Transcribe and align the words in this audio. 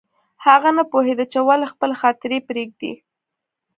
هغه 0.45 0.69
نه 0.77 0.83
پوهېده 0.91 1.25
چې 1.31 1.39
ولې 1.47 1.65
خپلې 1.73 1.95
خاطرې 2.01 2.37
پرېږدي 2.47 2.91